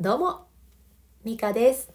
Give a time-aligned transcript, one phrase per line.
[0.00, 0.46] どうも、
[1.24, 1.90] ミカです。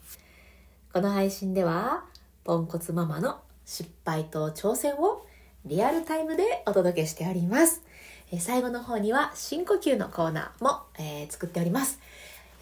[0.92, 2.04] この配信では、
[2.44, 5.26] ポンコツママの失敗と挑戦を
[5.64, 7.82] リアルタイムでお届けしております。
[8.30, 12.02] え最後の方には深呼吸のコーナーも、えー作っております。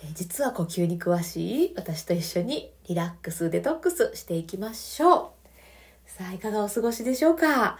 [0.04, 5.22] え実は呼吸に詳しい私と一緒にリラックスデトックスしていきましょう。
[6.06, 7.80] さあ、いかがお過ごしでしょうか、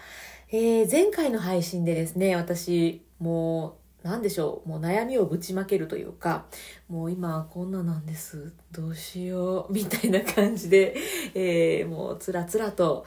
[0.52, 6.46] えー前回の配信でですね、私、もう、なんでしょう、もう悩みをぶちまけるというか、
[6.90, 10.96] もう今こんななんです、どうしよう、みたいな感じで、
[11.36, 13.06] えーもうつらつらと、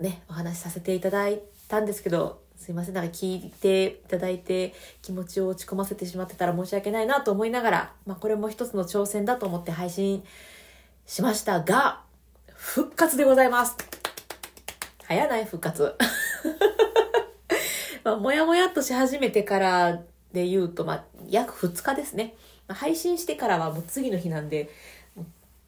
[0.00, 10.22] ね、お話しさせていただいたんですけど、すいません、なんか聞いていただいて気持ちを落ち込ませてしまってたら申し訳ないなと思いながら、まあこれも一つの挑戦だと思って配信
[11.06, 12.02] しましたが、
[12.48, 13.76] 復活でございます。
[15.04, 15.96] 早ない復活。
[18.04, 20.02] まあ、もやもやっとし始めてから
[20.32, 22.34] で言うと、まあ、約2日ですね。
[22.66, 24.70] まあ配信してからはもう次の日なんで、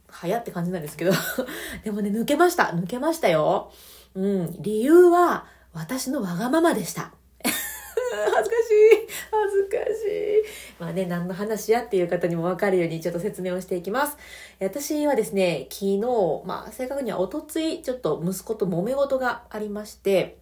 [0.09, 1.12] 早って感じなんですけど。
[1.84, 2.64] でもね、抜けました。
[2.64, 3.73] 抜けましたよ。
[4.14, 4.62] うん。
[4.62, 7.12] 理由は、私のわがままでした。
[7.42, 8.70] 恥ずかし
[9.03, 9.08] い。
[9.30, 10.80] 恥ずかしい。
[10.80, 14.17] まあね、何の話やっていう方にもわかるようにちょっと説明をしていきます。
[14.61, 16.01] 私はですね、昨日、
[16.45, 20.39] まあ正確にはおとつい、ちょっと息子と揉め事がありまして、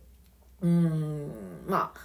[0.63, 1.31] うーん、
[1.67, 2.01] まあ、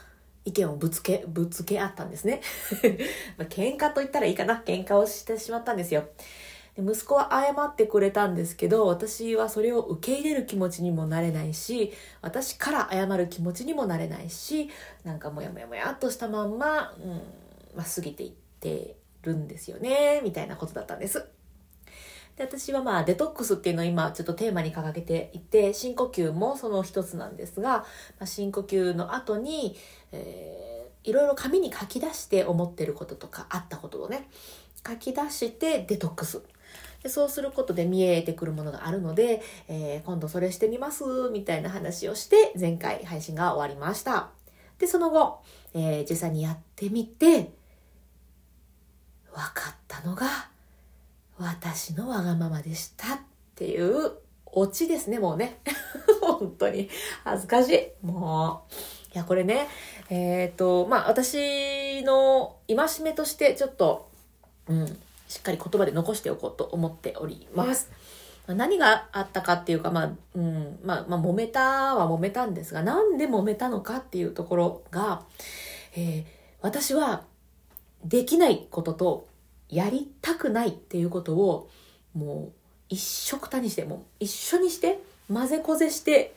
[0.46, 2.42] 意見をぶつけ、ぶつけ合ったんですね。
[3.38, 4.64] まあ、喧嘩と言ったらいいかな。
[4.66, 6.06] 喧嘩をしてしまったんですよ。
[6.76, 11.92] で息子は謝ってくれたんですけど、私はそれを受け入れる気持ちにもなれないし、
[12.22, 14.70] 私から謝る気持ちにもなれないし、
[15.04, 17.12] なんかもやもやもやっとしたまんま、うん、
[17.76, 21.37] まあ、過ぎていってるんですよね、みたいなことだったんです。
[22.38, 27.86] で私はまあデトックスっていうのを今ちょっとテーマに掲げていて深呼吸もその一つなんですが、ま
[28.22, 29.76] あ、深呼吸の後に、
[30.12, 34.28] えーいろいろ紙に書き出して思ってることとかあったことをね
[34.86, 36.42] 書き出してデトックス。
[37.02, 44.32] でそうすることで見えてくるものがあるので、えー今度それしてみますみたいな話をして前回配信が終わりました。
[44.80, 45.40] でその後、
[45.74, 47.54] えー実際にやってみて
[49.34, 50.50] 分かったのが
[51.38, 53.20] 私のわがままでしたっ
[53.56, 54.12] ていう
[54.46, 55.60] オチですね、もうね。
[56.22, 56.90] 本当に
[57.24, 58.06] 恥ずかしい。
[58.06, 58.74] もう。
[59.14, 59.68] いや、これね、
[60.10, 64.10] えっ、と、まあ、私の戒めとしてちょっと、
[64.68, 64.88] うん、
[65.28, 67.90] しっかり言葉で残しておこうと思っております。
[68.48, 75.24] まあ何があったかっていうか、まあ、うん、まあ、まあ、揉めたは揉めたんですが、なんで揉めたのかっていうところが、
[75.96, 77.24] えー私は
[78.04, 79.28] できないことと
[79.70, 81.70] やりたくないっていうことを
[82.14, 82.52] もう
[82.90, 85.00] 一緒くたにしてもう一緒にして
[85.32, 86.34] 混ぜこぜして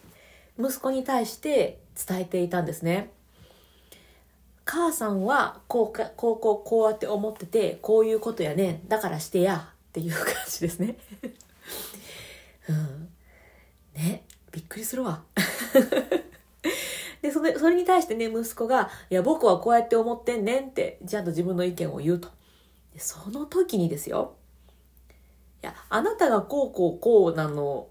[0.58, 3.10] 息子に対して伝えていたんですね。
[4.64, 10.96] 母さんはこうかこうこうこうやって思っててこういうことやねんだからしてやっていう感じですね。
[12.68, 13.08] うん。
[13.94, 15.22] ねびっくりするわ。
[17.22, 22.28] でそれそれに対してね息子が「いや僕はこうやって思ってんねん」ってちゃんと自分の意見を言うと。
[22.92, 24.36] でその時にですよ。
[25.62, 27.88] いやあなたがこうこうこうなの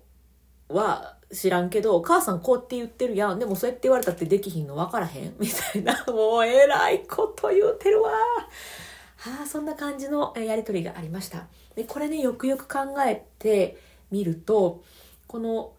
[0.70, 3.40] は知らんけど母さんこうって言ってるやん。
[3.40, 5.36] でもそうやって言われたってできひんの分からへん。
[5.40, 6.06] みたいな。
[6.08, 8.12] もうえらいこと言うてるわ。
[8.12, 11.48] はあそんな感じのやり取りがありました。
[11.76, 13.78] でこれねよくよく考えて
[14.12, 14.84] みると
[15.28, 15.74] この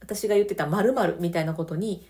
[0.00, 2.06] 私が言ってた〇〇みたいなことに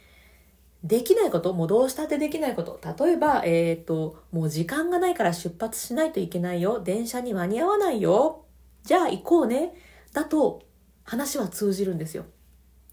[0.85, 2.81] できないこと、もうどうしたってできないこと。
[3.05, 6.81] 例えば、えっ、と、もう時間がないから出発しないといけないよ。
[6.81, 8.45] 電車に間に合わないよ。
[8.85, 9.75] じゃあ行こうね。
[10.13, 10.63] だと、
[11.03, 12.27] 話は通じるんですよ。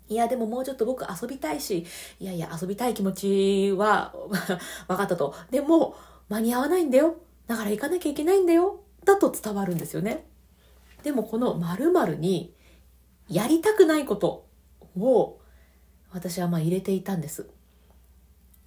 [0.07, 1.85] いや、でももうちょっと僕遊びたいし、
[2.19, 4.15] いやいや、遊びたい気持ちは
[4.87, 5.35] 分かったと。
[5.51, 5.95] でも、
[6.29, 7.15] 間に合わないんだよ。
[7.47, 8.79] だから行かなきゃいけないんだよ。
[9.03, 10.25] だと伝わるんですよね。
[11.03, 12.55] でもこの〇〇に、
[13.29, 14.47] やりたくないこと
[14.97, 15.39] を、
[16.11, 17.47] 私はまあ入れていたんです。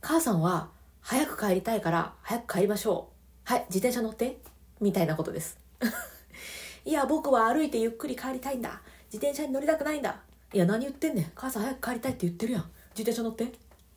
[0.01, 0.71] 母さんは
[1.01, 3.11] 早く帰りたいから早く帰りましょ
[3.47, 3.51] う。
[3.51, 4.41] はい、自転車乗って。
[4.81, 5.59] みたいなことです。
[6.85, 8.81] いや、僕は歩いてゆっくり帰りたいんだ。
[9.13, 10.21] 自転車に乗りたくないんだ。
[10.53, 11.33] いや、何言ってんねん。
[11.35, 12.63] 母さん早く帰りたいって言ってるやん。
[12.91, 13.45] 自転車乗って。
[13.45, 13.51] っ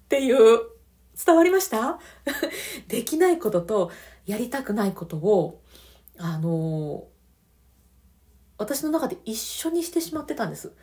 [0.10, 0.60] ていう、
[1.24, 2.00] 伝わりました？
[2.88, 3.92] できないことと
[4.26, 5.62] やりたくないことを、
[6.18, 7.08] あの
[8.58, 10.74] 私の中で一緒にしてしまってたんです。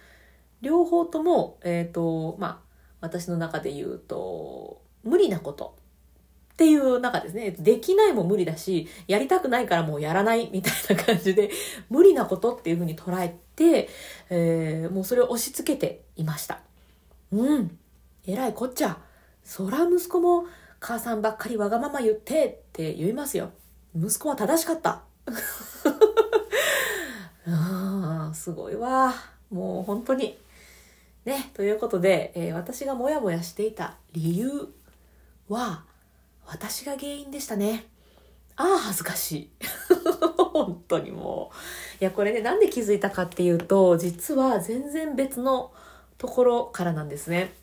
[0.60, 2.68] 両方とも、えっ、と、まあ、
[3.00, 5.76] 私の中で言うと、無理なこと
[6.52, 7.52] っていう中ですね。
[7.52, 11.50] できないも無理だし、やりたくないからもうやらないみたいな感じで、
[11.88, 13.88] 無理なことっていうふうに捉えて、
[14.28, 16.60] えーもうそれを押し付けていました。
[17.30, 17.78] うん。
[18.26, 18.98] えらいこっちゃ。
[19.44, 20.46] そら息子も
[20.80, 23.52] 母さんばっかりわがまま言ってって言いますよ。
[23.96, 25.02] 息子は正しかった。
[27.46, 29.14] あすごいわ。
[29.50, 30.38] もう本当に。
[31.24, 34.68] ね、ということで、えー、私がモヤモヤしていた理由
[35.48, 35.84] は、
[36.46, 37.86] 私が原因でしたね。
[38.56, 39.50] ああ、恥ずかしい。
[40.52, 41.56] 本当にもう。
[42.00, 45.72] いや、これね、なんで気づいたかっていうと、実は全然別の
[46.16, 47.54] ところからなんですね。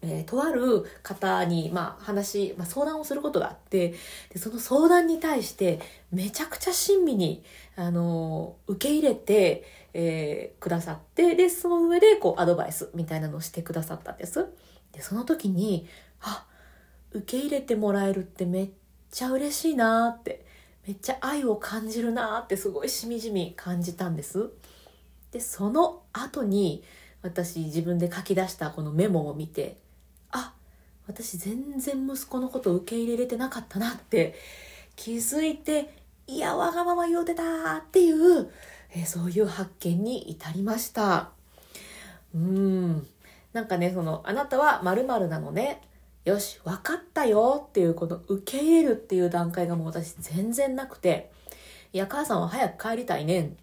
[0.00, 3.94] えー、とある方に、まあ、話、まあ、相談をすることがあって
[4.30, 5.80] でその相談に対して
[6.12, 7.42] めちゃくちゃ親身に、
[7.74, 9.64] あのー、受け入れて、
[9.94, 14.46] えー、くださってでその上でこうアドバイスみたいなのをしてくださったんです
[14.92, 15.88] でその時に
[16.20, 16.46] あ
[17.12, 18.70] 受け入れてもらえるってめっ
[19.10, 20.44] ちゃ嬉しいなって
[20.86, 24.50] めっちゃ愛を感じるなってすごいしみじみ感じたんです。
[25.32, 26.82] でその後に
[27.22, 29.76] 私自分で書き出したこのメモを見て
[30.30, 30.54] あ
[31.06, 34.34] 私全然息子のこと受け入れれてなかったなって
[34.96, 35.94] 気づいて
[36.26, 38.50] いやわがまま言うてたっていう、
[38.94, 41.30] え、そういう発見に至りました。
[42.34, 43.06] うん。
[43.54, 45.80] なんかねそのあなたはまるなのね。
[46.24, 51.30] よし分かったよっていうこの受け入れるっていう段階がもう私全然なくて
[51.92, 53.56] いや母さんは早く帰りたいねん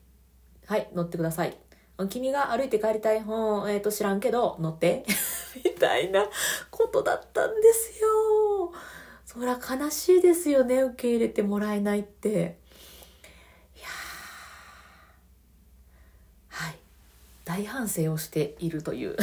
[0.66, 1.58] はい乗ってください
[2.10, 5.06] 君が歩いて帰りたい本、えっ、ー、と、知らんけど、乗って。
[5.64, 6.28] みたいな
[6.70, 8.74] ことだったんですよ。
[9.24, 12.60] そりゃ悲しいですよね、受け入れてもらえないって。
[13.78, 13.88] いや
[16.50, 16.80] はい。
[17.46, 19.16] 大反省をしているという。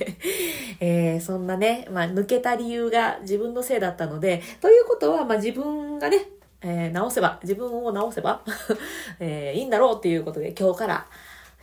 [0.80, 6.28] えー、そんなね、まあ、抜けた理由が自分のせいだったので、ということは、まあ、自分がね、
[6.62, 8.42] えー、直せば、自分を直せば、
[9.20, 11.06] えー、いいんだろうっていうことで、今日から、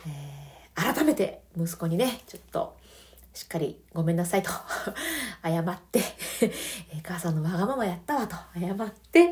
[0.06, 0.34] えー
[0.74, 2.76] 改めて息子にね、ちょっと、
[3.32, 4.50] しっかりごめんなさいと
[5.42, 6.00] 謝って
[7.02, 9.30] 母さんのわがままやったわと謝って、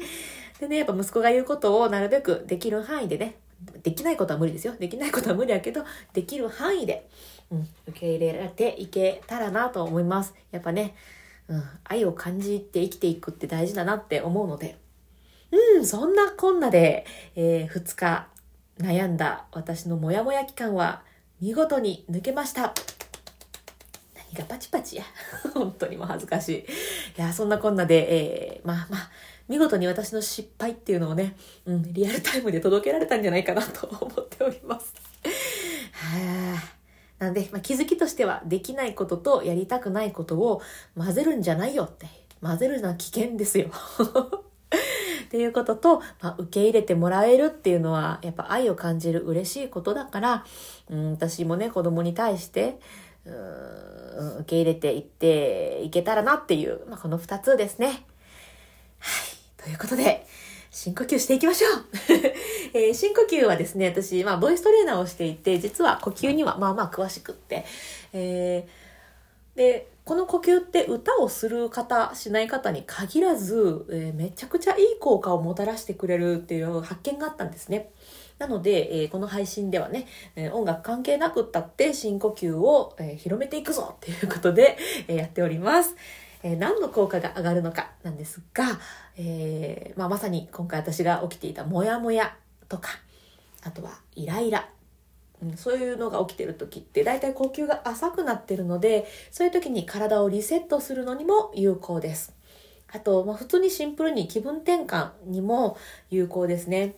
[0.58, 3.36] でね、やっぱ息子が言うことをなるべくできる範囲でね、
[3.82, 4.74] できないことは無理ですよ。
[4.78, 7.08] できないことは無理やけど、できる範囲で、
[7.50, 10.34] うん、受け入れられていけたらなと思います。
[10.50, 10.94] やっぱね、
[11.48, 14.78] うん、愛を感じて生きていくって大事だなって思うので、
[15.50, 17.04] うん、そんなこんなで、
[17.34, 18.28] えー、2日
[18.78, 21.02] 悩んだ私のモヤモヤ期間は、
[21.40, 22.72] 見事に抜けました。
[24.14, 25.04] 何がパチパチや。
[25.52, 26.58] 本当にも恥ずかしい。
[26.60, 26.64] い
[27.16, 29.10] や、そんなこんなで、えー、まあまあ、
[29.48, 31.36] 見事に私の失敗っていうのをね、
[31.66, 34.94] うん、リアルタイムで届けられたんじゃないかなと思っております。
[35.92, 37.24] はあ。
[37.24, 40.60] なんで、まあ、気づきとしては、できないこととやりたくないことを
[40.96, 42.06] 混ぜるんじゃないよって。
[42.40, 43.70] 混ぜるのは危険ですよ。
[45.24, 50.44] っていうことと、まあ、受け入れてもらえるっていうのは、やっぱ愛を感じる嬉しいことだから、
[50.90, 52.78] うん、私もね、子供に対して、
[53.24, 54.02] うん
[54.40, 58.04] 受け入れていっていけたらなっていう、まあ、この二つですね。
[59.62, 60.26] ということで、
[60.70, 61.84] 深呼吸していきましょう、
[62.74, 67.64] えー、深呼吸はですね、私、まあ、ボイストレーナーをしていて、実は呼吸にはまあまあ詳しくって、
[68.12, 77.90] えー、で、この呼吸って歌をする方、しない方に限らず、えー、めちゃくちゃいい効果をもたらしてくれるっていう発見があったんですね。
[78.38, 84.76] なので、えー、この配信ではね、えー、音楽関係なくったって深呼吸を、えー、広めていくぞっていうことで、
[85.06, 85.94] えやっております。
[86.42, 88.78] え何の効果が上がるのかなんですが、
[89.16, 92.36] えーまあ、まさに今回私が起きていたモヤモヤ
[92.68, 92.90] とか、
[93.62, 94.68] あとはイライラ
[95.42, 102.32] うん、そういうのが起きてる時って大体呼吸が浅くなってるのでそういう時に体をリセットするのにも有効です。
[102.92, 105.76] あと、まあ、普通にシンプルに気分転換にも
[106.10, 106.94] 有効ですね。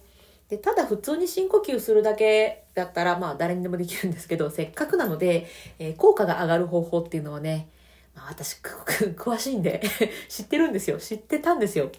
[0.49, 5.47] でただ普通に深呼吸するだけだったらまあ誰にでもできるんですけどせっかくなので、
[5.79, 7.69] えー、効果が上がる方法っていうのはね、
[8.15, 9.83] まあ、私詳しいんで
[10.29, 11.91] 知ってるんですよ知ってたんですよ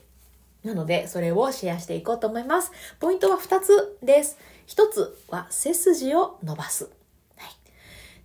[0.64, 6.90] なのでそれをシェアしていこうと思いますポイントは2つです一つは背筋を伸ばす。
[7.38, 7.52] はい。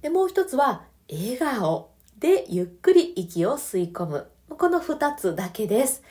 [0.02, 4.26] で、もう一つは笑顔でゆっくり息を吸い込む。
[4.48, 6.02] この二つだけです。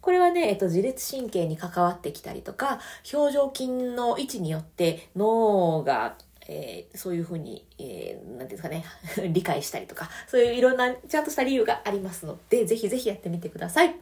[0.00, 2.80] これはね、えっと、自律神経に関わってきたりとか、
[3.12, 6.16] 表情筋の位置によって脳が、
[6.48, 8.84] えー、そういうふうに、えー、なんていうんですかね、
[9.32, 13.94] 理解したりとか、そういういろんなちゃんとした理由がありますので、ぜひぜひやってみてください。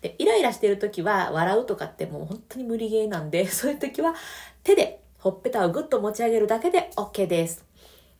[0.00, 4.14] で、イライラしてるときは、笑うとかってもう本当に無理ゲーなんで、 そういうときは
[4.62, 7.69] 手でほっぺたをぐっと持ち上げるだけで OK です。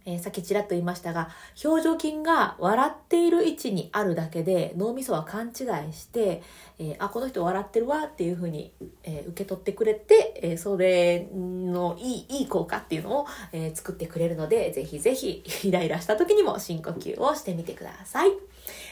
[0.06, 1.28] えー、さっきちらっと言いましたが、
[1.62, 6.42] 表情筋が笑っている位置にあるだけで脳みそは勘違いして、
[6.78, 18.30] えー、あ、この人笑ってるわっていうふうに、えー、受け取ってくれて、えそれのいい、いい効果っていうのを、え作ってくれるので、ぜひぜひイライラした時にも深呼吸をしてみてください。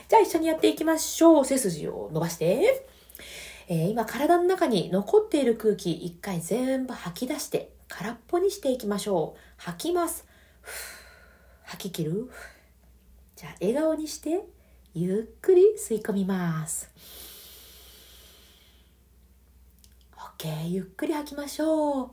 [0.09, 1.45] じゃあ一緒にやっていきましょう。
[1.45, 2.87] 背筋を伸ばして。
[3.71, 9.41] え今体の中に残っている空気一回全部吐き出して空っぽにしていきましょう。
[9.59, 10.27] 吐きます。
[11.69, 12.31] 吐き切る？
[13.37, 14.43] じゃあ笑顔にして
[14.95, 16.91] ゆっくり吸い込みます。
[20.39, 22.11] OK ゆっくり吐きましょう。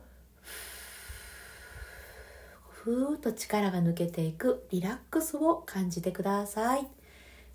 [2.68, 6.86] ふーっと力が抜けていくリラックスを感じてください。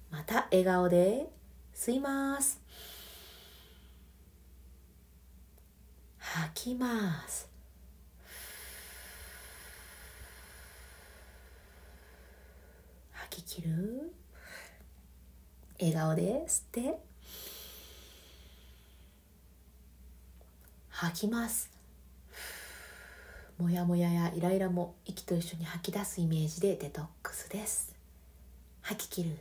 [0.10, 1.30] また笑顔で
[1.76, 2.60] 吸います。
[6.18, 7.50] 吐きます
[13.12, 14.14] 吐き切る？
[15.80, 17.00] 笑顔で吸って。
[20.90, 21.70] 吐きます。
[23.58, 27.94] もやもややイライラも息と一緒に吐き出すイメージでデトックスです。
[28.82, 29.38] 吐き切る。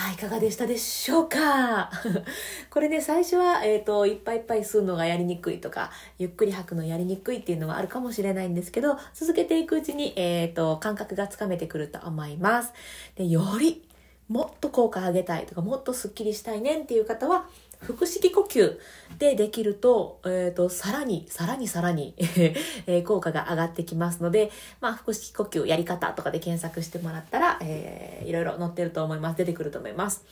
[0.00, 1.90] さあいかがでしたでしょうか？
[2.70, 12.72] これね最初は、えーと、いっぱいいっぱい吸うのがやりにくいとかゆっくり吐くのやりにくいっていうのはあるかもしれないんですけど続けていくうちに、えーと、感覚がつかめてくると思います。
[13.14, 13.86] でより
[14.28, 17.46] もっと効果上げたいとかもっとスッキリしたいねんっていう方は
[17.80, 18.78] 腹式呼吸
[19.18, 22.14] でできると、えっ、ー、と、さらに、さらにさらに
[22.86, 29.38] え、効果が上がってきますので、まあ、腹式呼吸やり方とかで検索してもらったら、えー、いろいろ載ってると思います。
[29.38, 30.24] 出てくると思います。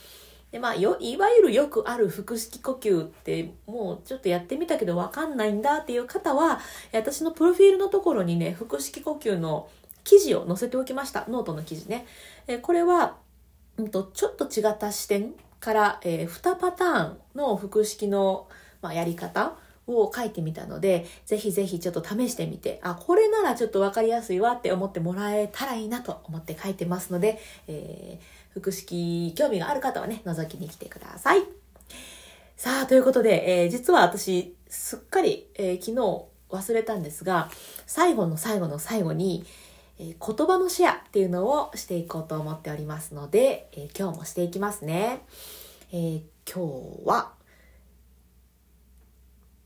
[0.51, 6.61] で、まあ、よ、いわゆるよくある腹式呼吸って、もうちょっとやってみたけどわかんないんだっていう方は、
[6.93, 9.69] 私のプロフィールのところにね、腹式呼吸の
[10.05, 11.27] 記事を載せておきました。
[11.29, 12.07] ノートの記事ね。
[12.47, 13.17] えこれは、
[13.77, 18.49] うんと、ちょっと違った視点から、えー、2パターンの複式の、
[18.81, 31.43] まあ、やり方を書いてみたので、ぜひぜひちょっと試してみて、あ、これならちょっとわかりやすいわって思ってもらえたらいいなと思って書いてますので、えー、複式興味がある方はね、覗きに来てください。
[32.57, 37.51] さあ、ということで、えー、実は私、すっかり、えー、昨日忘れたんですが、
[37.87, 39.45] 最後の最後の最後に、
[39.99, 45.23] え、言葉のシェアっていうのをしていこうと思っておりますので、えー、今日もしていきますね。
[45.93, 47.33] えー、今日は、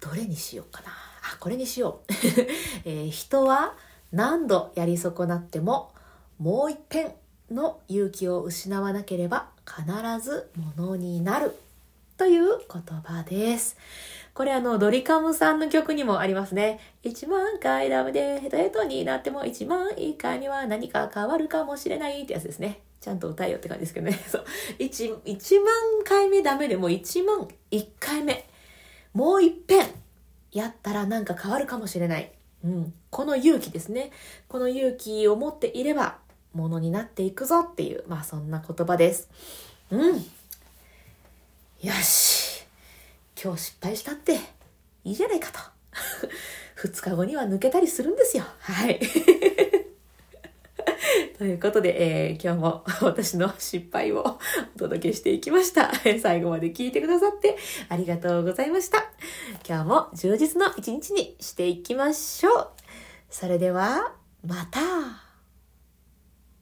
[0.00, 0.88] どれにしようかな。
[0.88, 2.12] あ、これにしよう。
[2.84, 3.76] え人は
[4.10, 5.92] 何度やり損なっても、
[6.38, 7.14] もう一遍
[7.50, 9.84] の勇気を失わなければ必
[10.20, 11.56] ずものになる
[12.16, 13.76] という言葉です。
[14.34, 16.80] これあの、ドリカムさんの曲にもありますね。
[17.04, 22.80] 1万回ダメでヘトヘトになっても1万1回には何か変わるかもしれないってやつですね。
[23.00, 24.18] ちゃんと歌えよって感じですけどね。
[24.26, 24.44] そう。
[24.78, 25.74] 1、1万
[26.04, 28.48] 回目ダメでも1万1回目。
[29.12, 29.86] もう一遍
[30.50, 32.32] やったらなんか変わるかもしれない。
[32.64, 32.94] うん。
[33.10, 34.12] この勇気ですね。
[34.48, 36.18] この勇気を持っていれば、
[36.54, 39.28] ものになっていくぞっていう、まあそんな言葉です。
[39.90, 40.16] うん。
[41.82, 42.41] よし。
[43.42, 44.38] 今日失敗したって
[45.04, 45.58] いいじゃないかと。
[46.88, 48.44] 2日後には抜けたりするんですよ。
[48.60, 49.00] はい。
[51.38, 54.38] ということで、えー、今日も 私の失敗を
[54.76, 55.90] お届けしていきました。
[56.20, 57.56] 最後まで聞いてくださって
[57.88, 59.10] ありがとうございました。
[59.68, 62.68] 今日も充実の一日にしていきましょう。
[63.28, 64.14] それでは、
[64.46, 65.31] また。